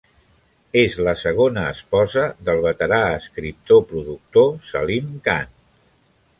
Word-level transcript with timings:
És 0.83 0.95
la 1.07 1.13
segona 1.23 1.65
esposa 1.73 2.23
del 2.49 2.63
veterà 2.65 3.01
escriptor-productor 3.19 4.51
Salim 4.73 5.15
Khan. 5.29 5.57